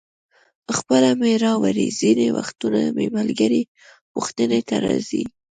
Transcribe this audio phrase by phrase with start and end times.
[0.77, 3.61] خپله مې راوړي، ځینې وختونه مې ملګري
[4.13, 5.23] پوښتنې ته راځي.